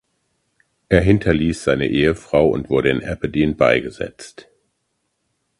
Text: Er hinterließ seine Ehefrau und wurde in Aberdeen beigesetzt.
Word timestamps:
Er 0.89 1.01
hinterließ 1.01 1.63
seine 1.63 1.85
Ehefrau 1.87 2.49
und 2.49 2.71
wurde 2.71 2.89
in 2.89 3.05
Aberdeen 3.07 3.55
beigesetzt. 3.55 4.47